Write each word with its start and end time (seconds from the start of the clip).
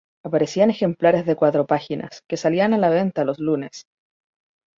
Aparecía 0.25 0.63
en 0.63 0.71
ejemplares 0.71 1.27
de 1.27 1.35
cuatro 1.35 1.67
páginas, 1.67 2.23
que 2.27 2.35
salían 2.35 2.73
a 2.73 2.79
la 2.79 2.89
venta 2.89 3.23
los 3.23 3.37
lunes. 3.37 3.85